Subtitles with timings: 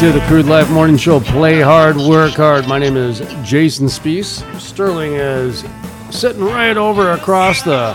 [0.00, 1.20] Welcome back to the Crude Life Morning Show.
[1.20, 2.66] Play hard, work hard.
[2.66, 4.42] My name is Jason Spiess.
[4.58, 5.62] Sterling is
[6.10, 7.92] sitting right over across the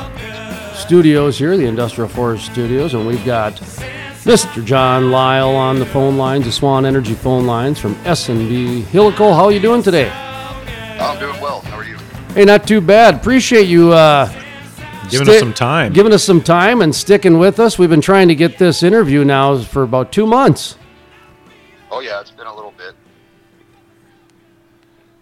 [0.76, 3.55] studios here, the Industrial Forest Studios, and we've got
[4.23, 4.64] Mr.
[4.64, 9.34] John Lyle on the phone lines, the Swan Energy phone lines from S&B Helical.
[9.34, 10.12] How are you doing today?
[10.12, 11.62] I'm doing well.
[11.62, 11.98] How are you?
[12.35, 13.16] Hey, not too bad.
[13.16, 14.27] Appreciate you uh,
[15.10, 15.91] Giving sti- us some time.
[15.91, 17.80] Giving us some time and sticking with us.
[17.80, 20.77] We've been trying to get this interview now for about two months.
[21.95, 22.94] Oh yeah, it's been a little bit.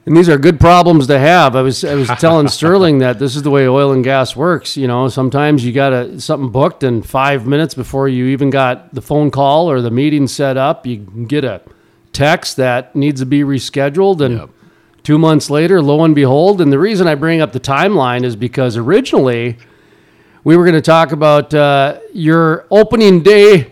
[0.07, 1.55] And these are good problems to have.
[1.55, 4.75] I was I was telling Sterling that this is the way oil and gas works.
[4.75, 8.91] You know, sometimes you got a something booked, and five minutes before you even got
[8.91, 11.61] the phone call or the meeting set up, you can get a
[12.11, 14.19] text that needs to be rescheduled.
[14.21, 14.49] And Yep.
[15.03, 16.59] two months later, lo and behold.
[16.59, 19.57] And the reason I bring up the timeline is because originally
[20.43, 23.69] we were going to talk about uh, your opening day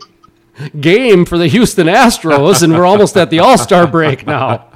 [0.69, 4.67] game for the Houston Astros, and we're almost at the All Star break now.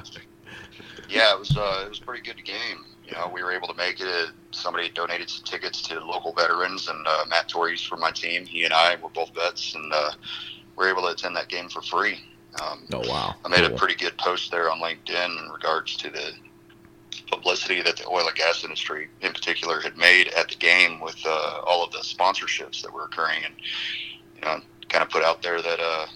[1.08, 2.84] Yeah, it was uh, it was a pretty good game.
[3.06, 4.30] You know, we were able to make it.
[4.50, 8.44] Somebody donated some tickets to local veterans, and uh, Matt Torres from my team.
[8.46, 10.10] He and I were both vets, and uh,
[10.76, 12.20] we were able to attend that game for free.
[12.62, 13.34] Um, Oh wow!
[13.44, 13.78] I made a Cool.
[13.78, 16.32] pretty good post there on LinkedIn in regards to the
[17.30, 21.16] publicity that the oil and gas industry, in particular, had made at the game with
[21.26, 23.54] uh, all of the sponsorships that were occurring, and
[24.36, 24.60] you know,
[24.96, 26.06] kind of put out there that uh,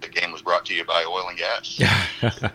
[0.00, 1.80] the game was brought to you by oil and gas.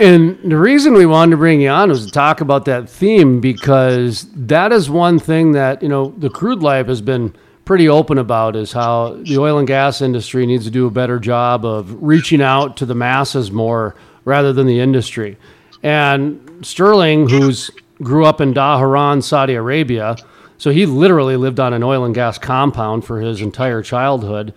[0.00, 3.40] And the reason we wanted to bring you on was to talk about that theme
[3.40, 8.16] because that is one thing that, you know, the crude life has been pretty open
[8.16, 12.00] about is how the oil and gas industry needs to do a better job of
[12.00, 15.36] reaching out to the masses more rather than the industry.
[15.82, 17.68] And Sterling, who's
[18.00, 20.14] grew up in Dhahran, Saudi Arabia,
[20.58, 24.52] so he literally lived on an oil and gas compound for his entire childhood.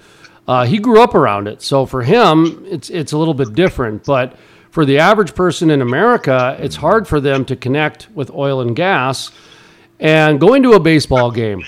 [0.48, 4.04] Uh, he grew up around it, so for him, it's it's a little bit different.
[4.04, 4.36] But
[4.72, 8.76] for the average person in America, it's hard for them to connect with oil and
[8.76, 9.32] gas.
[10.00, 11.64] And going to a baseball game,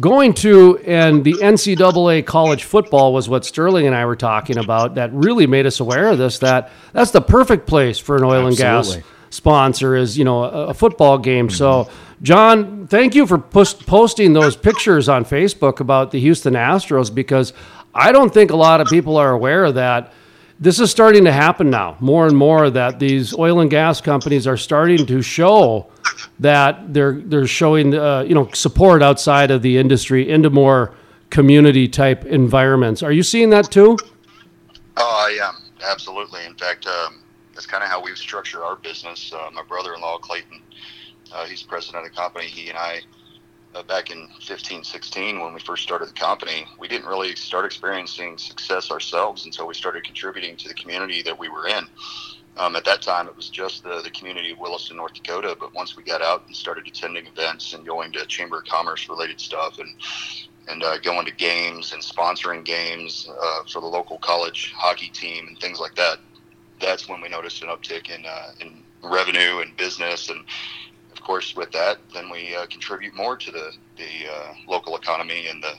[0.00, 4.96] going to and the NCAA college football was what Sterling and I were talking about.
[4.96, 6.40] That really made us aware of this.
[6.40, 9.15] That that's the perfect place for an oil and gas Absolutely.
[9.30, 11.50] Sponsor is you know a, a football game.
[11.50, 11.88] So,
[12.22, 17.52] John, thank you for post- posting those pictures on Facebook about the Houston Astros because
[17.94, 20.12] I don't think a lot of people are aware of that.
[20.58, 24.46] This is starting to happen now, more and more that these oil and gas companies
[24.46, 25.88] are starting to show
[26.40, 30.94] that they're they're showing uh, you know support outside of the industry into more
[31.30, 33.02] community type environments.
[33.02, 33.98] Are you seeing that too?
[34.96, 36.44] Oh, I am absolutely.
[36.46, 37.22] In fact, um,
[37.66, 39.32] that's kind of how we've structured our business.
[39.32, 40.60] Uh, my brother-in-law Clayton,
[41.34, 42.46] uh, he's president of the company.
[42.46, 43.00] He and I,
[43.74, 47.64] uh, back in 15, 16, when we first started the company, we didn't really start
[47.64, 51.84] experiencing success ourselves until we started contributing to the community that we were in.
[52.56, 55.56] Um, at that time, it was just the, the community of Williston, North Dakota.
[55.58, 59.08] But once we got out and started attending events and going to Chamber of Commerce
[59.08, 59.88] related stuff and
[60.68, 65.46] and uh, going to games and sponsoring games uh, for the local college hockey team
[65.46, 66.18] and things like that.
[66.80, 70.44] That's when we noticed an uptick in uh, in revenue and business, and
[71.12, 75.46] of course, with that, then we uh, contribute more to the the uh, local economy
[75.48, 75.74] and the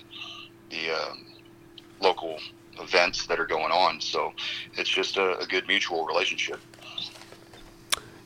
[0.69, 1.25] the um,
[2.01, 2.39] local
[2.79, 3.99] events that are going on.
[4.01, 4.33] So
[4.73, 6.59] it's just a, a good mutual relationship.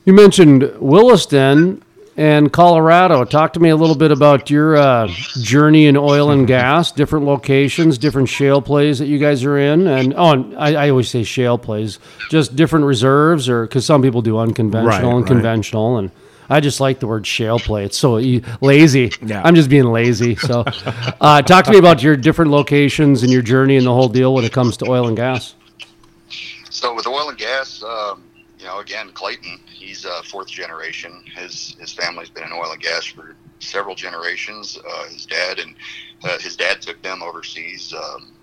[0.06, 1.84] You mentioned Williston
[2.18, 3.24] and Colorado.
[3.26, 5.08] Talk to me a little bit about your uh,
[5.42, 9.88] journey in oil and gas, different locations, different shale plays that you guys are in,
[9.88, 12.00] and oh, and I, I always say shale plays,
[12.30, 15.28] just different reserves, or because some people do unconventional Right, and right.
[15.28, 16.12] conventional, and
[16.50, 17.86] I just like the word shale play.
[17.86, 19.14] It's so e- lazy.
[19.22, 19.42] Yeah.
[19.46, 20.36] I'm just being lazy.
[20.36, 20.66] So,
[21.22, 24.34] uh, talk to me about your different locations and your journey and the whole deal
[24.34, 25.56] when it comes to oil and gas.
[26.70, 28.24] So with oil and gas, um,
[28.60, 29.61] you know, again, Clayton,
[30.02, 31.24] he's uh, fourth generation.
[31.36, 34.78] His his family's been in oil and gas for several generations.
[34.78, 35.76] Uh, his dad and
[36.24, 37.94] uh, his dad took them overseas.
[37.94, 38.34] Um,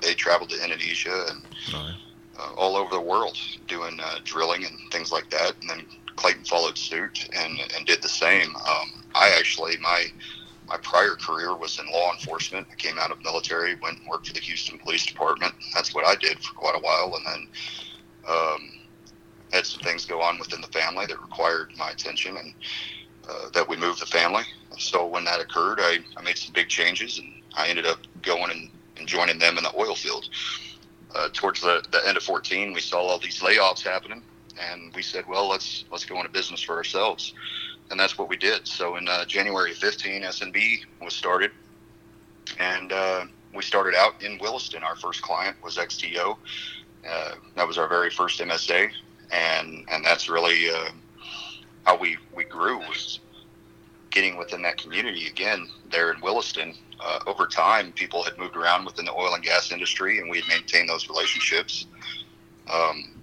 [0.00, 1.42] they traveled to Indonesia and
[2.38, 5.54] uh, all over the world doing uh, drilling and things like that.
[5.60, 8.54] And then Clayton followed suit and and did the same.
[8.56, 10.06] Um, I actually my
[10.68, 12.66] my prior career was in law enforcement.
[12.70, 15.54] I came out of military, went and worked for the Houston Police Department.
[15.74, 17.48] That's what I did for quite a while, and then
[18.28, 18.77] um,
[19.52, 22.54] had some things go on within the family that required my attention, and
[23.28, 24.42] uh, that we moved the family.
[24.78, 28.50] So when that occurred, I, I made some big changes, and I ended up going
[28.50, 30.28] and, and joining them in the oil field.
[31.14, 34.22] Uh, towards the, the end of 14, we saw all these layoffs happening,
[34.60, 37.32] and we said, well, let's let's go into business for ourselves
[37.90, 38.66] and that's what we did.
[38.66, 41.50] So in uh, January 15, S&B was started,
[42.58, 43.24] and uh,
[43.54, 44.82] we started out in Williston.
[44.82, 46.36] Our first client was XTO.
[47.08, 48.90] Uh, that was our very first MSA,
[49.30, 50.90] and and that's really uh,
[51.84, 53.20] how we we grew was
[54.10, 56.74] getting within that community again there in Williston.
[57.00, 60.38] Uh, over time, people had moved around within the oil and gas industry, and we
[60.38, 61.86] had maintained those relationships.
[62.72, 63.18] Um,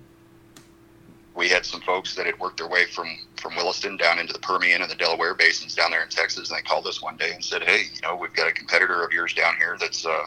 [1.36, 4.40] we had some folks that had worked their way from from Williston down into the
[4.40, 7.32] Permian and the Delaware basins down there in Texas, and they called us one day
[7.34, 10.26] and said, "Hey, you know, we've got a competitor of yours down here that's uh,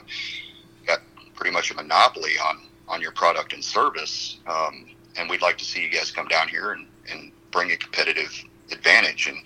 [0.86, 1.00] got
[1.34, 4.86] pretty much a monopoly on on your product and service, um,
[5.18, 8.32] and we'd like to see you guys come down here and, and bring a competitive
[8.70, 9.38] advantage." And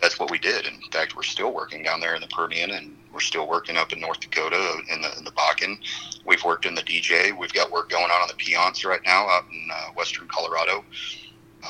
[0.00, 0.66] that's what we did.
[0.66, 3.92] In fact, we're still working down there in the Permian, and we're still working up
[3.92, 5.78] in North Dakota in the, in the Bakken.
[6.26, 7.36] We've worked in the DJ.
[7.36, 10.84] We've got work going on on the Piceance right now out in uh, western Colorado.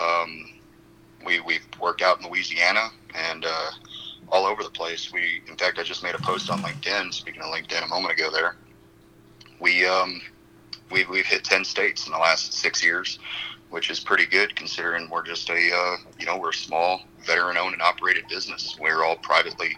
[0.03, 0.55] Um,
[1.25, 3.71] we, we've worked out in Louisiana and uh,
[4.31, 5.13] all over the place.
[5.13, 7.13] We, in fact, I just made a post on LinkedIn.
[7.13, 8.57] Speaking of LinkedIn, a moment ago, there,
[9.61, 10.21] we um,
[10.91, 13.19] we've we've hit ten states in the last six years,
[13.71, 17.73] which is pretty good considering we're just a uh, you know we're a small veteran-owned
[17.73, 18.77] and operated business.
[18.81, 19.77] We're all privately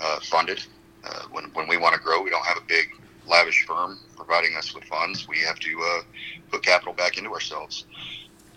[0.00, 0.64] uh, funded.
[1.04, 2.88] Uh, when when we want to grow, we don't have a big
[3.26, 5.26] lavish firm providing us with funds.
[5.28, 6.02] We have to uh,
[6.50, 7.84] put capital back into ourselves.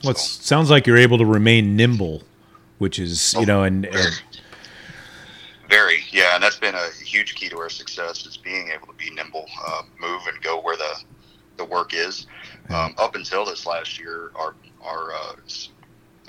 [0.03, 2.21] Well, it sounds like you're able to remain nimble,
[2.77, 4.21] which is you oh, know, and, and
[5.69, 8.93] very yeah, and that's been a huge key to our success is being able to
[8.93, 11.01] be nimble, uh, move and go where the
[11.57, 12.27] the work is.
[12.69, 15.35] Um, up until this last year, our our uh,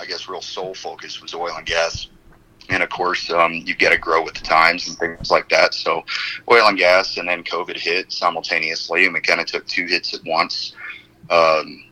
[0.00, 2.08] I guess real sole focus was oil and gas,
[2.69, 5.75] and of course um, you got to grow with the times and things like that.
[5.75, 6.04] So
[6.50, 10.14] oil and gas, and then COVID hit simultaneously, and we kind of took two hits
[10.14, 10.75] at once.
[11.30, 11.84] Um,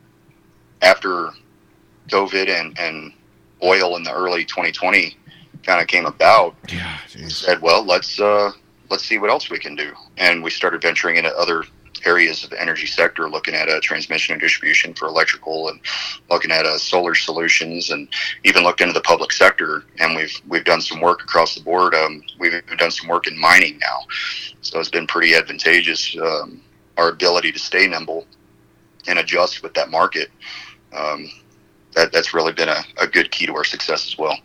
[0.82, 1.30] after
[2.08, 3.12] COVID and, and
[3.62, 5.16] oil in the early 2020
[5.62, 6.98] kind of came about, yeah,
[7.28, 8.52] said, well, let's uh,
[8.90, 11.64] let's see what else we can do, and we started venturing into other
[12.04, 15.80] areas of the energy sector, looking at a uh, transmission and distribution for electrical, and
[16.30, 18.08] looking at uh, solar solutions, and
[18.44, 19.84] even looked into the public sector.
[19.98, 21.94] And we've we've done some work across the board.
[21.94, 24.00] Um, we've done some work in mining now,
[24.60, 26.16] so it's been pretty advantageous.
[26.20, 26.62] Um,
[26.96, 28.26] our ability to stay nimble
[29.06, 30.30] and adjust with that market.
[30.92, 31.30] Um,
[31.94, 34.38] that, that's really been a, a good key to our success as well.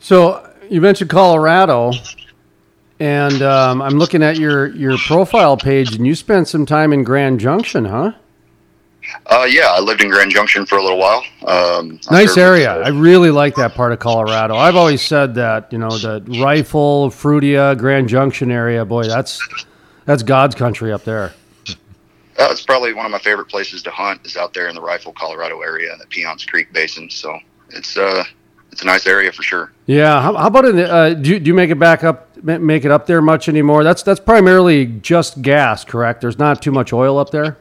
[0.00, 1.92] So you mentioned Colorado,
[3.00, 7.04] and um, I'm looking at your your profile page, and you spent some time in
[7.04, 8.12] Grand Junction, huh?
[9.26, 11.24] Uh, yeah, I lived in Grand Junction for a little while.
[11.46, 12.74] Um, nice area.
[12.82, 14.56] I really like that part of Colorado.
[14.56, 18.84] I've always said that you know the Rifle, Fruita, Grand Junction area.
[18.84, 19.40] Boy, that's
[20.04, 21.32] that's God's country up there.
[22.38, 24.80] Uh, it's probably one of my favorite places to hunt is out there in the
[24.80, 27.10] Rifle, Colorado area in the Piceance Creek Basin.
[27.10, 27.38] So
[27.70, 28.24] it's uh
[28.78, 29.72] it's a nice area for sure.
[29.86, 30.22] Yeah.
[30.22, 32.84] How, how about in the, uh, do you, do you make it back up make
[32.84, 33.82] it up there much anymore?
[33.82, 36.20] That's that's primarily just gas, correct?
[36.20, 37.58] There's not too much oil up there.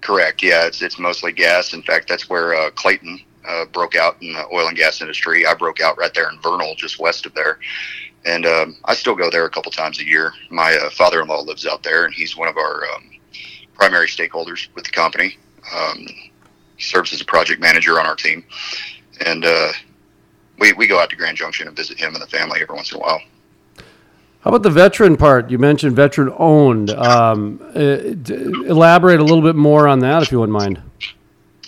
[0.00, 0.42] Correct.
[0.42, 1.74] Yeah, it's it's mostly gas.
[1.74, 5.46] In fact, that's where uh, Clayton uh, broke out in the oil and gas industry.
[5.46, 7.60] I broke out right there in Vernal, just west of there.
[8.26, 10.32] And um, I still go there a couple times a year.
[10.50, 13.10] My uh, father-in-law lives out there, and he's one of our um,
[13.74, 15.38] primary stakeholders with the company.
[15.72, 16.04] Um,
[16.76, 18.44] he serves as a project manager on our team,
[19.24, 19.70] and uh,
[20.58, 22.92] we we go out to Grand Junction and visit him and the family every once
[22.92, 23.20] in a while.
[24.40, 25.50] How about the veteran part?
[25.50, 26.90] You mentioned veteran owned.
[26.90, 28.14] Um, uh,
[28.66, 30.80] elaborate a little bit more on that, if you wouldn't mind.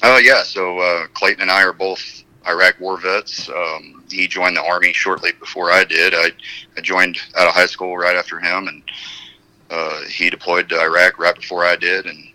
[0.02, 3.48] Oh uh, yeah, so uh, Clayton and I are both Iraq war vets.
[3.48, 6.14] Um, he joined the army shortly before I did.
[6.14, 6.30] I,
[6.76, 8.82] I joined out of high school right after him, and
[9.68, 12.28] uh, he deployed to Iraq right before I did, and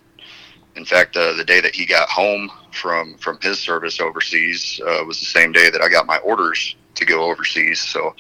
[0.76, 5.03] in fact, uh, the day that he got home from from his service overseas uh,
[5.05, 7.79] was the same day that I got my orders to go overseas.
[7.79, 8.15] So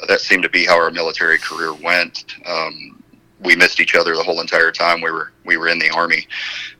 [0.00, 2.24] uh, that seemed to be how our military career went.
[2.46, 3.02] Um,
[3.40, 6.26] we missed each other the whole entire time we were we were in the army.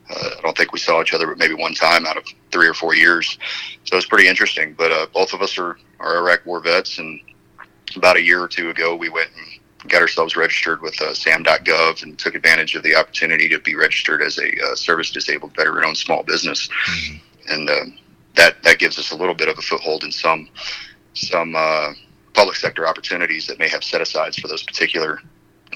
[0.09, 2.67] Uh, I don't think we saw each other but maybe one time out of three
[2.67, 3.37] or four years.
[3.85, 4.73] So it's pretty interesting.
[4.73, 7.19] But uh, both of us are, are Iraq War vets, and
[7.95, 12.03] about a year or two ago, we went and got ourselves registered with uh, SAM.gov
[12.03, 15.85] and took advantage of the opportunity to be registered as a uh, service disabled veteran
[15.85, 16.67] owned small business.
[16.67, 17.53] Mm-hmm.
[17.53, 17.85] And uh,
[18.35, 20.49] that, that gives us a little bit of a foothold in some,
[21.13, 21.93] some uh,
[22.33, 25.21] public sector opportunities that may have set asides for those particular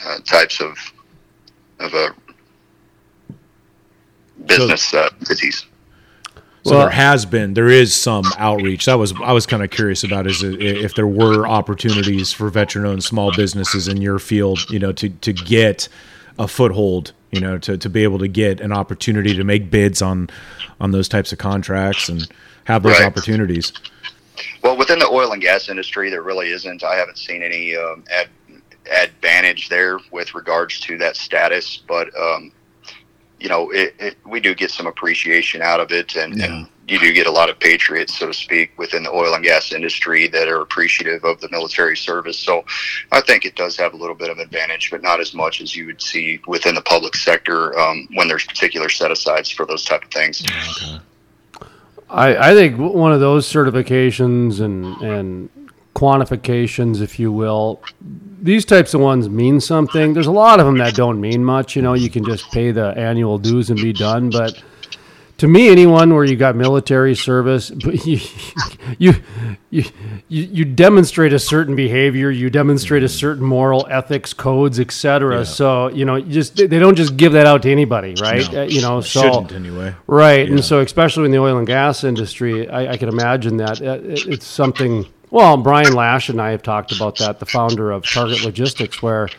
[0.05, 0.77] uh, types of,
[1.79, 2.09] of uh,
[4.45, 5.61] business entities.
[5.61, 5.67] So
[6.69, 8.85] well, there has been, there is some outreach.
[8.85, 13.03] That was I was kind of curious about is if there were opportunities for veteran-owned
[13.03, 15.87] small businesses in your field, you know, to to get
[16.37, 20.01] a foothold, you know, to, to be able to get an opportunity to make bids
[20.01, 20.29] on
[20.79, 22.27] on those types of contracts and
[22.63, 23.07] have those right.
[23.07, 23.73] opportunities.
[24.63, 26.83] Well, within the oil and gas industry, there really isn't.
[26.83, 28.29] I haven't seen any um, ad,
[28.89, 32.51] advantage there with regards to that status, but um,
[33.39, 36.45] you know, it, it, we do get some appreciation out of it, and, yeah.
[36.45, 39.43] and you do get a lot of patriots, so to speak, within the oil and
[39.43, 42.37] gas industry that are appreciative of the military service.
[42.37, 42.65] So
[43.11, 45.75] I think it does have a little bit of advantage, but not as much as
[45.75, 49.85] you would see within the public sector um, when there's particular set asides for those
[49.85, 50.43] type of things.
[50.43, 50.99] Okay.
[52.09, 55.49] I, I think one of those certifications and, and
[55.95, 57.81] quantifications, if you will,
[58.41, 60.13] these types of ones mean something.
[60.13, 61.75] There's a lot of them that don't mean much.
[61.75, 64.29] You know, you can just pay the annual dues and be done.
[64.29, 64.61] But
[65.39, 67.71] to me, anyone where you got military service,
[68.03, 68.19] you,
[68.97, 69.13] you,
[69.69, 69.83] you,
[70.27, 75.37] you demonstrate a certain behavior, you demonstrate a certain moral ethics, codes, etc.
[75.37, 75.43] Yeah.
[75.43, 78.51] So you know, just they don't just give that out to anybody, right?
[78.51, 80.45] No, uh, you know, so shouldn't anyway, right?
[80.45, 80.55] Yeah.
[80.55, 83.99] And so, especially in the oil and gas industry, I, I can imagine that uh,
[84.03, 85.05] it's something.
[85.31, 89.29] Well, Brian Lash and I have talked about that, the founder of Target Logistics, where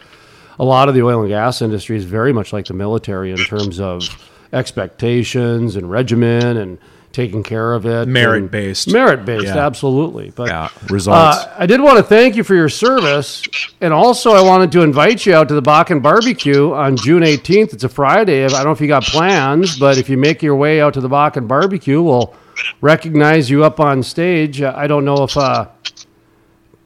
[0.59, 3.38] a lot of the oil and gas industry is very much like the military in
[3.38, 4.09] terms of
[4.52, 6.78] expectations and regimen and
[7.12, 8.06] taking care of it.
[8.06, 8.92] Merit based.
[8.92, 9.66] Merit based, yeah.
[9.66, 10.30] absolutely.
[10.30, 11.38] But yeah, results.
[11.38, 13.42] Uh, I did want to thank you for your service.
[13.80, 17.75] And also, I wanted to invite you out to the Bakken Barbecue on June 18th.
[17.75, 18.44] It's a Friday.
[18.44, 21.00] I don't know if you got plans, but if you make your way out to
[21.00, 22.35] the Bakken Barbecue, we'll
[22.81, 24.62] recognize you up on stage.
[24.62, 25.37] I don't know if.
[25.37, 25.69] Uh,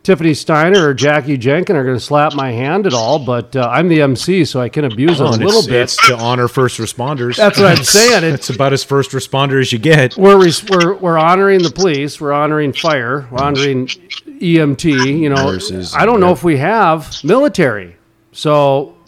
[0.04, 3.66] Tiffany Steiner or Jackie Jenkin are going to slap my hand at all, but uh,
[3.72, 5.82] I'm the MC, so I can abuse oh, them a little it's, bit.
[5.82, 7.36] It's to honor first responders.
[7.36, 8.22] That's what I'm saying.
[8.22, 10.14] It's, it's about as first responder as you get.
[10.18, 12.20] We're, we're, we're honoring the police.
[12.20, 13.26] We're honoring fire.
[13.30, 15.20] We're honoring EMT.
[15.20, 17.96] You know, Nurses, I don't know if we have military.
[18.32, 18.98] So,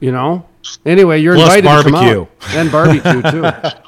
[0.00, 0.48] you know,
[0.84, 1.92] anyway, you're Plus invited barbecue.
[1.92, 2.56] to come out.
[2.56, 3.42] And barbecue, too.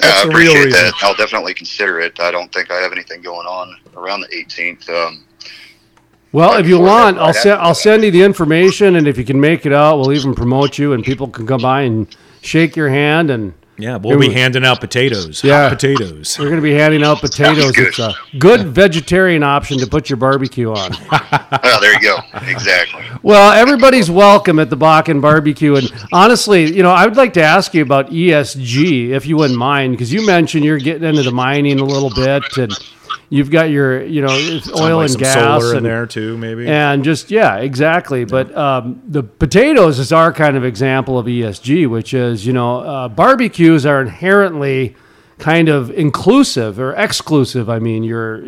[0.00, 0.92] That's yeah, I appreciate that.
[1.02, 2.18] I'll definitely consider it.
[2.20, 4.88] I don't think I have anything going on around the 18th.
[4.88, 5.24] Um,
[6.32, 9.40] well, if you want, I'll send I'll send you the information, and if you can
[9.40, 12.88] make it out, we'll even promote you, and people can come by and shake your
[12.88, 13.54] hand and.
[13.80, 15.42] Yeah, we'll be handing out potatoes.
[15.42, 16.38] Yeah, potatoes.
[16.38, 17.72] We're going to be handing out potatoes.
[17.76, 20.90] It's a good vegetarian option to put your barbecue on.
[21.12, 22.18] oh, there you go.
[22.48, 23.04] Exactly.
[23.22, 27.42] Well, everybody's welcome at the Bakken Barbecue, and honestly, you know, I would like to
[27.42, 31.32] ask you about ESG, if you wouldn't mind, because you mentioned you're getting into the
[31.32, 32.72] mining a little bit, and
[33.32, 34.28] You've got your, you know,
[34.76, 36.66] oil like and gas solar and, in there too, maybe.
[36.66, 38.20] And just yeah, exactly.
[38.20, 38.26] Yeah.
[38.26, 42.80] But um, the potatoes is our kind of example of ESG, which is you know
[42.80, 44.96] uh, barbecues are inherently
[45.38, 47.70] kind of inclusive or exclusive.
[47.70, 48.42] I mean, you're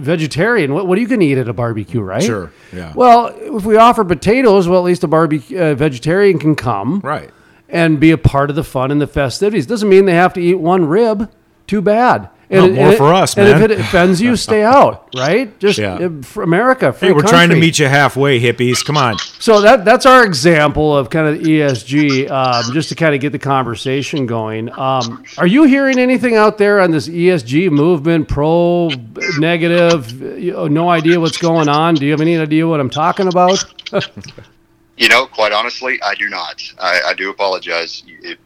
[0.00, 0.74] vegetarian.
[0.74, 2.22] What, what are you going to eat at a barbecue, right?
[2.22, 2.52] Sure.
[2.72, 2.92] Yeah.
[2.94, 7.00] Well, if we offer potatoes, well, at least a barbecue uh, vegetarian can come.
[7.00, 7.30] Right.
[7.68, 9.66] And be a part of the fun and the festivities.
[9.66, 11.32] Doesn't mean they have to eat one rib.
[11.66, 12.28] Too bad.
[12.52, 13.46] And, more and for us, man.
[13.46, 15.08] And if it offends you, stay out.
[15.16, 15.58] Right?
[15.58, 15.94] Just yeah.
[15.94, 16.92] Uh, for America.
[16.92, 17.36] Free hey, we're country.
[17.36, 18.84] trying to meet you halfway, hippies.
[18.84, 19.18] Come on.
[19.18, 23.32] So that that's our example of kind of ESG, um, just to kind of get
[23.32, 24.70] the conversation going.
[24.78, 28.28] Um, are you hearing anything out there on this ESG movement?
[28.28, 28.90] Pro,
[29.38, 30.20] negative?
[30.38, 31.94] You know, no idea what's going on.
[31.94, 33.64] Do you have any idea what I'm talking about?
[34.96, 36.62] you know, quite honestly, I do not.
[36.78, 38.02] I, I do apologize.
[38.06, 38.38] It,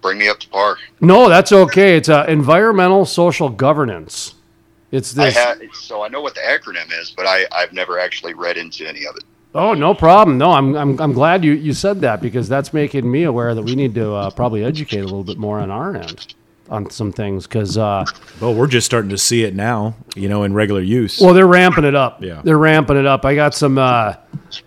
[0.00, 0.76] bring me up to par.
[1.00, 1.96] No, that's okay.
[1.96, 4.34] It's uh, environmental social governance.
[4.90, 5.36] It's this.
[5.36, 8.88] I so I know what the acronym is, but I, I've never actually read into
[8.88, 9.24] any of it.
[9.54, 10.38] Oh, no problem.
[10.38, 13.62] No, I'm, I'm, I'm glad you, you said that because that's making me aware that
[13.62, 16.34] we need to uh, probably educate a little bit more on our end
[16.70, 18.04] on some things because uh,
[18.40, 21.20] well we're just starting to see it now you know in regular use.
[21.20, 22.22] Well they're ramping it up.
[22.22, 22.40] Yeah.
[22.44, 23.24] They're ramping it up.
[23.24, 24.14] I got some uh,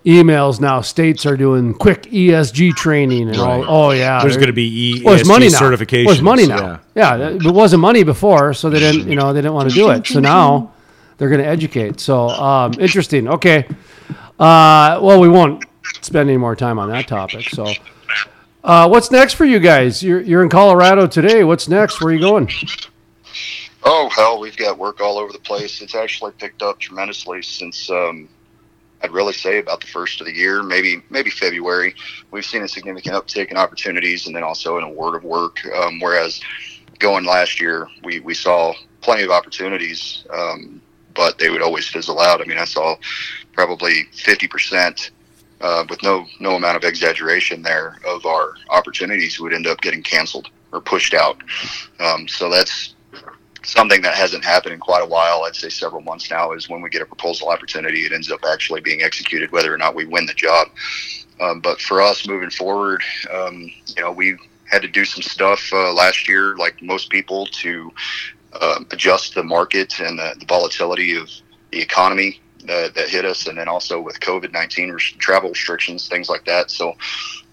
[0.04, 0.80] emails now.
[0.80, 3.64] States are doing quick esg training and right.
[3.64, 4.20] all oh yeah.
[4.22, 5.58] There's going to be e- well, money now.
[5.58, 6.80] certification well, money now.
[6.94, 7.16] Yeah.
[7.16, 9.90] yeah it wasn't money before so they didn't you know they didn't want to do
[9.90, 10.06] it.
[10.06, 10.72] So now
[11.18, 12.00] they're going to educate.
[12.00, 13.28] So um, interesting.
[13.28, 13.66] Okay.
[14.38, 15.64] Uh, well we won't
[16.00, 17.72] spend any more time on that topic so
[18.64, 20.02] uh, what's next for you guys?
[20.02, 21.44] You're you're in Colorado today.
[21.44, 22.00] What's next?
[22.00, 22.48] Where are you going?
[23.84, 25.82] Oh hell, we've got work all over the place.
[25.82, 28.28] It's actually picked up tremendously since um,
[29.02, 31.94] I'd really say about the first of the year, maybe maybe February.
[32.30, 35.58] We've seen a significant uptick in opportunities, and then also an award of work.
[35.76, 36.40] Um, whereas
[37.00, 40.80] going last year, we we saw plenty of opportunities, um,
[41.14, 42.40] but they would always fizzle out.
[42.40, 42.96] I mean, I saw
[43.52, 45.10] probably fifty percent
[45.62, 50.02] uh, with no no amount of exaggeration there of our opportunities would end up getting
[50.02, 51.36] canceled or pushed out.
[52.00, 52.94] Um, so that's
[53.64, 55.44] something that hasn't happened in quite a while.
[55.44, 58.40] I'd say several months now is when we get a proposal opportunity, it ends up
[58.50, 60.68] actually being executed, whether or not we win the job.
[61.40, 63.02] Um, but for us moving forward,
[63.32, 64.36] um, you know, we
[64.70, 67.92] had to do some stuff uh, last year, like most people, to
[68.60, 71.28] uh, adjust the market and the, the volatility of
[71.70, 76.28] the economy that, that hit us, and then also with COVID nineteen travel restrictions, things
[76.28, 76.70] like that.
[76.70, 76.94] So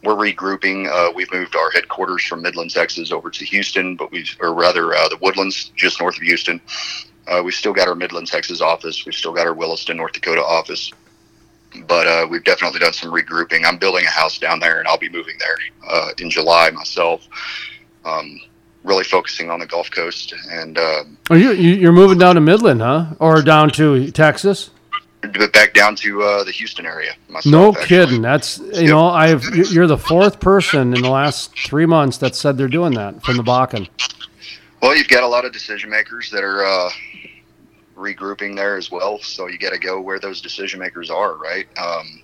[0.04, 0.88] we're regrouping.
[0.88, 4.94] Uh, we've moved our headquarters from Midland, Texas, over to Houston, but we've, or rather,
[4.94, 6.62] uh, the Woodlands, just north of Houston.
[7.28, 9.06] Uh, we've still got our Midland, Texas office.
[9.06, 10.92] We've still got our Williston, North Dakota office.
[11.86, 13.66] But uh, we've definitely done some regrouping.
[13.66, 17.28] I'm building a house down there, and I'll be moving there uh, in July myself.
[18.06, 18.40] Um,
[18.84, 20.34] really focusing on the Gulf Coast.
[20.50, 24.72] And um, you you're moving down to Midland, huh, or down to Texas?
[25.54, 27.14] Back down to uh, the Houston area.
[27.28, 27.88] Myself, no actually.
[27.88, 28.22] kidding.
[28.22, 28.90] That's you yep.
[28.90, 32.94] know I've you're the fourth person in the last three months that said they're doing
[32.94, 33.90] that from the Bakken.
[34.82, 36.90] Well, you've got a lot of decision makers that are uh,
[37.98, 39.20] regrouping there as well.
[39.20, 41.68] So you got to go where those decision makers are, right?
[41.78, 42.22] Um,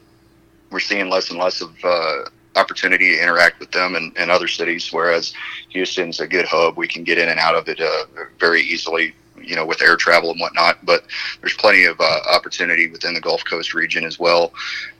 [0.71, 2.23] we're seeing less and less of uh,
[2.55, 5.33] opportunity to interact with them in, in, other cities, whereas
[5.69, 6.77] Houston's a good hub.
[6.77, 8.05] We can get in and out of it uh,
[8.39, 9.13] very easily
[9.45, 10.83] you know, with air travel and whatnot.
[10.85, 11.05] But
[11.41, 14.53] there's plenty of uh, opportunity within the Gulf Coast region as well.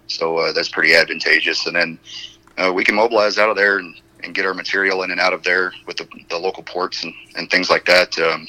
[0.08, 1.66] So uh, that's pretty advantageous.
[1.66, 2.00] And then
[2.58, 5.34] uh, we can mobilize out of there and, and, get our material in and out
[5.34, 8.18] of there with the, the local ports and, and things like that.
[8.20, 8.48] Um,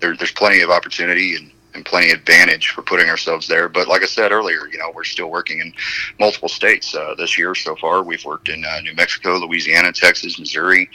[0.00, 3.68] there, there's plenty of opportunity and, and plenty of advantage for putting ourselves there.
[3.68, 5.72] But like I said earlier, you know, we're still working in
[6.18, 8.02] multiple states uh, this year so far.
[8.02, 10.90] We've worked in uh, New Mexico, Louisiana, Texas, Missouri.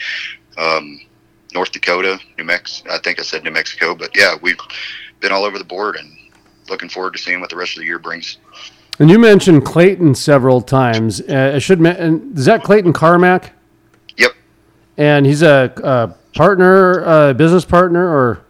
[0.58, 1.00] Um,
[1.56, 2.92] North Dakota, New Mexico.
[2.92, 4.60] I think I said New Mexico, but yeah, we've
[5.22, 6.16] been all over the board and
[6.70, 8.38] looking forward to seeing what the rest of the year brings.
[9.00, 11.22] And you mentioned Clayton several times.
[11.22, 13.54] Uh, I should mention, is that Clayton Carmack?
[14.18, 14.32] Yep.
[14.98, 18.42] And he's a, a partner, a business partner, or?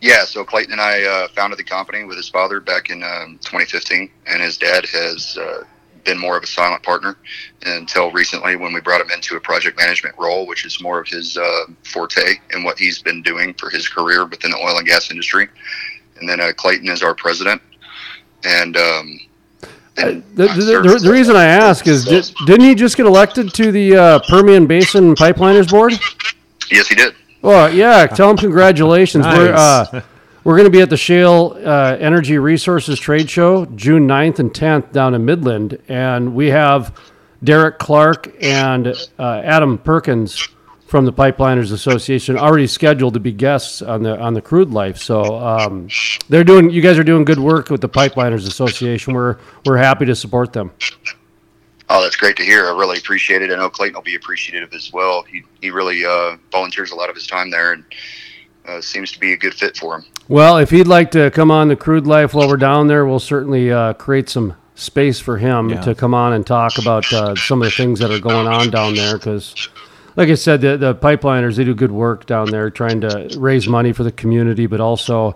[0.00, 3.38] Yeah, so Clayton and I uh, founded the company with his father back in um,
[3.42, 5.64] 2015, and his dad has uh,
[6.08, 7.16] been more of a silent partner
[7.66, 11.06] until recently when we brought him into a project management role, which is more of
[11.06, 14.86] his uh, forte and what he's been doing for his career within the oil and
[14.86, 15.48] gas industry.
[16.18, 17.60] And then uh, Clayton is our president.
[18.44, 19.20] And, um,
[19.96, 23.72] the, the, the, the, reason I ask is, did, not he just get elected to
[23.72, 25.92] the uh, Permian Basin Pipeliners Board?
[26.70, 27.16] Yes, he did.
[27.42, 28.06] Well, yeah.
[28.06, 29.24] Tell him congratulations.
[29.24, 29.36] Nice.
[29.36, 30.02] We're, uh,
[30.48, 34.50] we're going to be at the Shale uh, Energy Resources Trade Show June 9th and
[34.50, 35.76] 10th down in Midland.
[35.88, 36.98] And we have
[37.44, 40.48] Derek Clark and uh, Adam Perkins
[40.86, 44.96] from the Pipeliners Association already scheduled to be guests on the on the crude life.
[44.96, 45.88] So um,
[46.30, 46.70] they're doing.
[46.70, 49.12] You guys are doing good work with the Pipeliners Association.
[49.12, 50.72] We're we're happy to support them.
[51.90, 52.64] Oh, that's great to hear.
[52.64, 53.50] I really appreciate it.
[53.50, 55.24] I know Clayton will be appreciative as well.
[55.24, 57.84] He he really uh, volunteers a lot of his time there and
[58.68, 60.04] uh, seems to be a good fit for him.
[60.28, 63.18] Well, if he'd like to come on the crude life while we're down there, we'll
[63.18, 65.80] certainly uh, create some space for him yeah.
[65.80, 68.70] to come on and talk about uh, some of the things that are going on
[68.70, 69.16] down there.
[69.16, 69.68] Because,
[70.16, 73.66] like I said, the, the pipeliners they do good work down there, trying to raise
[73.66, 75.34] money for the community, but also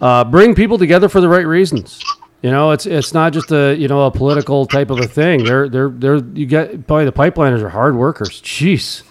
[0.00, 2.02] uh, bring people together for the right reasons.
[2.42, 5.44] You know, it's it's not just a you know a political type of a thing.
[5.44, 8.42] They're they're they're you get probably the pipeliners are hard workers.
[8.42, 9.04] Jeez.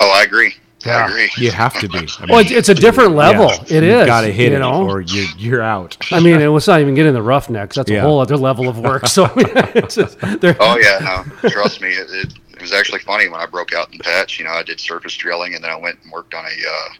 [0.00, 0.54] Oh, I agree.
[0.84, 1.30] Yeah, I agree.
[1.36, 1.98] You have to be.
[1.98, 3.46] I mean, well, it's, it's a different level.
[3.46, 4.06] Yeah, it is.
[4.06, 4.82] Got to hit you know?
[4.82, 5.96] it, or you're you're out.
[6.10, 7.76] I mean, it was not even getting the roughnecks.
[7.76, 7.98] That's yeah.
[7.98, 9.06] a whole other level of work.
[9.06, 9.26] So,
[9.88, 13.72] just, oh yeah, no, trust me, it, it, it, was actually funny when I broke
[13.72, 14.38] out in patch.
[14.38, 16.94] You know, I did surface drilling, and then I went and worked on a uh,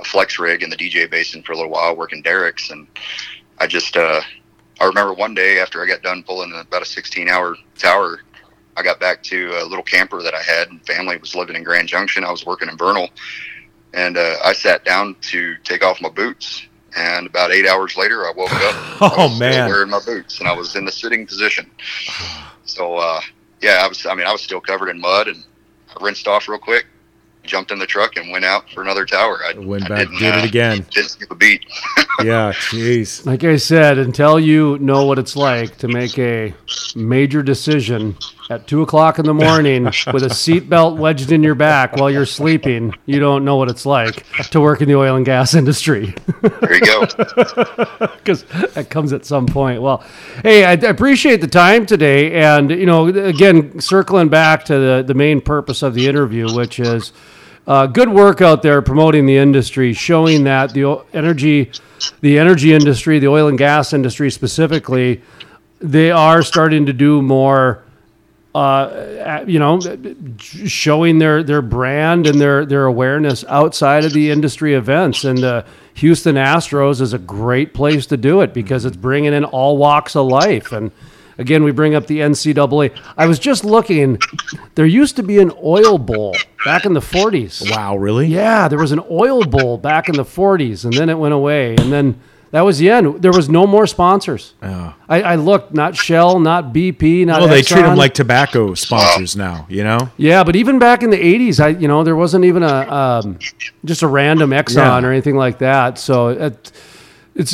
[0.00, 2.86] a flex rig in the DJ Basin for a little while, working derricks, and
[3.58, 4.20] I just uh,
[4.80, 8.20] I remember one day after I got done pulling about a 16 hour tower
[8.76, 11.62] I got back to a little camper that I had, and family was living in
[11.62, 12.24] Grand Junction.
[12.24, 13.08] I was working in Vernal,
[13.92, 16.66] and uh, I sat down to take off my boots.
[16.96, 19.00] And about eight hours later, I woke up.
[19.18, 21.68] oh man, wearing my boots, and I was in the sitting position.
[22.64, 23.20] So uh,
[23.60, 24.06] yeah, I was.
[24.06, 25.44] I mean, I was still covered in mud, and
[25.88, 26.86] I rinsed off real quick,
[27.42, 29.40] jumped in the truck and went out for another tower.
[29.44, 30.86] I went back, did it uh, again.
[30.90, 31.64] Didn't skip a beat.
[32.22, 33.24] yeah, jeez.
[33.26, 36.54] Like I said, until you know what it's like to make a
[36.94, 38.16] major decision
[38.50, 42.26] at two o'clock in the morning with a seatbelt wedged in your back while you're
[42.26, 46.14] sleeping, you don't know what it's like to work in the oil and gas industry.
[46.42, 47.06] there you go.
[48.24, 49.82] Because that comes at some point.
[49.82, 50.02] Well,
[50.42, 55.12] hey, I appreciate the time today, and you know, again, circling back to the the
[55.12, 57.12] main purpose of the interview, which is
[57.66, 61.70] uh, good work out there promoting the industry, showing that the energy,
[62.22, 65.20] the energy industry, the oil and gas industry specifically,
[65.80, 67.83] they are starting to do more.
[68.54, 69.80] Uh, you know,
[70.38, 75.24] showing their, their brand and their, their awareness outside of the industry events.
[75.24, 75.64] And the
[75.94, 80.14] Houston Astros is a great place to do it because it's bringing in all walks
[80.14, 80.70] of life.
[80.70, 80.92] And
[81.38, 82.96] Again, we bring up the NCAA.
[83.16, 84.18] I was just looking.
[84.74, 87.70] There used to be an oil bowl back in the 40s.
[87.70, 88.28] Wow, really?
[88.28, 91.74] Yeah, there was an oil bowl back in the 40s, and then it went away.
[91.76, 92.20] And then
[92.54, 93.20] That was the end.
[93.20, 94.54] There was no more sponsors.
[94.62, 94.94] Oh.
[95.08, 97.40] I, I looked, not Shell, not BP, not.
[97.40, 99.66] Well, they treat them like tobacco sponsors now.
[99.68, 100.08] You know.
[100.18, 103.40] Yeah, but even back in the '80s, I you know there wasn't even a um,
[103.84, 105.04] just a random Exxon Yeah.
[105.04, 105.98] or anything like that.
[105.98, 106.70] So it,
[107.34, 107.50] it's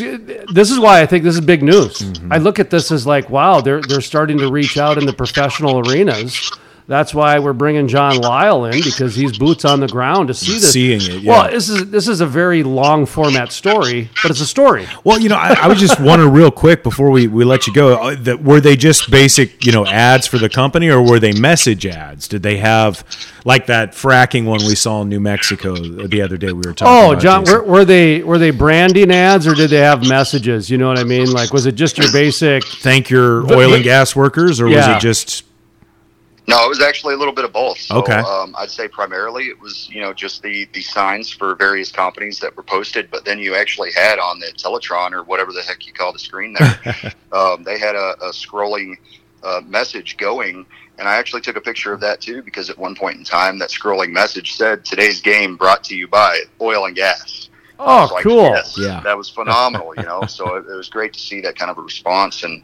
[0.53, 1.97] this is why I think this is big news.
[1.97, 2.31] Mm-hmm.
[2.31, 5.15] I look at this as like, wow, they're they're starting to reach out in the
[5.15, 6.53] professional arenas.
[6.91, 10.55] That's why we're bringing John Lyle in because he's boots on the ground to see
[10.55, 10.73] this.
[10.73, 11.31] Seeing it, yeah.
[11.31, 14.89] Well, this is this is a very long format story, but it's a story.
[15.05, 17.73] Well, you know, I, I was just wondering real quick before we, we let you
[17.73, 17.95] go.
[17.97, 21.31] uh, That were they just basic, you know, ads for the company, or were they
[21.31, 22.27] message ads?
[22.27, 23.05] Did they have
[23.45, 26.49] like that fracking one we saw in New Mexico the other day?
[26.53, 26.89] We were talking.
[26.93, 30.69] Oh, John, were, were they were they branding ads or did they have messages?
[30.69, 31.31] You know what I mean?
[31.31, 32.65] Like, was it just your basic?
[32.65, 35.45] thank your oil and gas workers, or was it just
[36.51, 37.79] No, it was actually a little bit of both.
[37.79, 38.19] So, Okay.
[38.19, 42.39] Um, I'd say primarily it was, you know, just the, the signs for various companies
[42.41, 45.87] that were posted, but then you actually had on the Teletron or whatever the heck
[45.87, 48.97] you call the screen there, um, they had a, a scrolling
[49.43, 50.67] uh, message going.
[50.99, 53.59] And I actually took a picture of that too, because at one point in time,
[53.61, 57.49] that scrolling message said, today's game brought to you by oil and gas.
[57.79, 58.43] Oh, like, cool.
[58.51, 59.01] yes, Yeah.
[59.01, 60.23] that was phenomenal, you know.
[60.27, 62.63] so it, it was great to see that kind of a response, and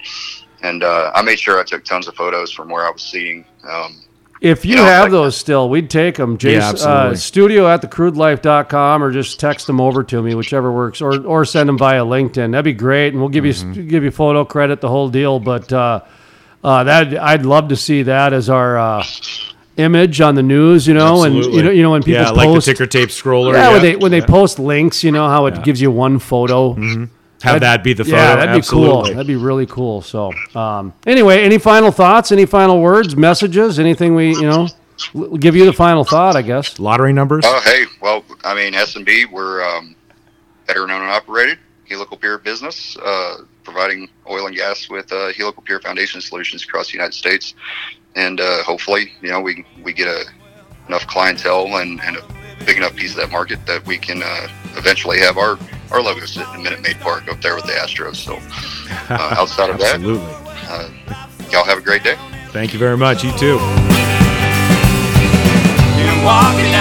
[0.62, 3.44] and uh, I made sure I took tons of photos from where I was seeing.
[3.68, 3.96] Um,
[4.40, 6.36] If you You know, have like- those still, we'd take them.
[6.36, 7.16] Jason, uh, absolutely.
[7.16, 11.68] studio at thecrudelife.com or just text them over to me, whichever works, or, or send
[11.68, 12.52] them via LinkedIn.
[12.52, 13.08] That'd be great.
[13.14, 13.72] And we'll give Mm-hmm.
[13.72, 15.40] you give you photo credit, the whole deal.
[15.40, 16.00] But uh,
[16.62, 19.04] uh, that I'd love to see that as our uh,
[19.78, 22.48] image on the news, you know, and you know, you know when people yeah, like
[22.48, 23.54] the post, ticker tape scroller.
[23.54, 26.74] yeah, when they when they post links, you know how it gives you one photo.
[27.42, 28.16] Have that be the photo.
[28.16, 28.84] Yeah, that'd be cool.
[28.84, 29.12] Absolutely.
[29.14, 30.02] That'd be really cool.
[30.02, 32.32] So, um, anyway, any final thoughts?
[32.32, 33.78] Any final words, messages?
[33.78, 34.68] Anything we, you know,
[35.14, 36.36] l- give you the final thought?
[36.36, 36.78] I guess.
[36.78, 37.44] Lottery numbers.
[37.46, 39.94] Oh, hey, well, I mean, S and B, we're um,
[40.66, 45.62] veteran owned and operated helical pier business, uh, providing oil and gas with uh, helical
[45.62, 47.54] pier foundation solutions across the United States,
[48.16, 50.24] and uh, hopefully, you know, we we get a,
[50.88, 52.22] enough clientele and, and a
[52.64, 55.58] big enough piece of that market that we can uh, eventually have our
[55.90, 58.16] our logo sitting in Minute Maid Park up there with the Astros.
[58.16, 58.38] So,
[59.14, 60.26] uh, outside of that, Absolutely.
[60.68, 60.88] uh,
[61.50, 62.16] y'all have a great day.
[62.50, 63.22] Thank you very much.
[63.22, 63.58] You too.
[66.08, 66.74] I'm walking,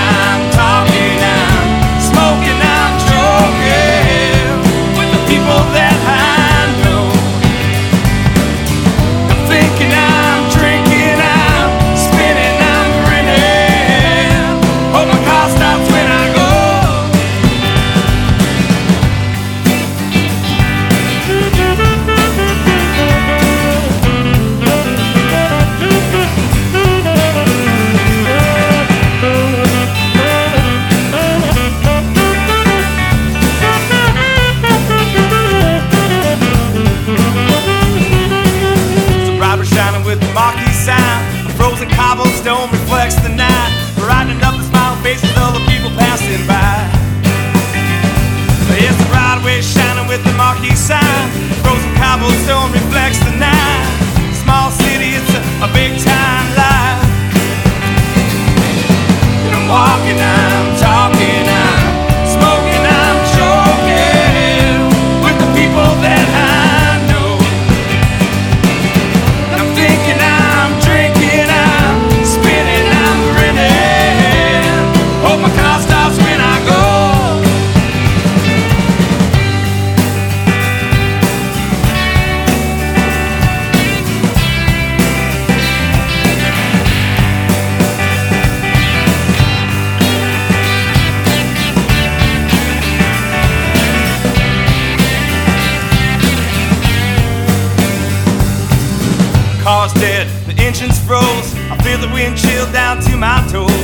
[102.15, 103.74] wind chill down to my toes.